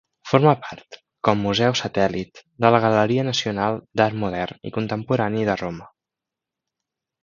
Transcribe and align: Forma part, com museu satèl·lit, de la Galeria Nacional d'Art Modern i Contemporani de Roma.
Forma 0.29 0.53
part, 0.61 0.95
com 1.27 1.43
museu 1.47 1.75
satèl·lit, 1.81 2.41
de 2.65 2.73
la 2.77 2.81
Galeria 2.87 3.29
Nacional 3.29 3.79
d'Art 4.01 4.21
Modern 4.27 4.69
i 4.71 4.75
Contemporani 4.81 5.49
de 5.53 5.63
Roma. 5.65 5.91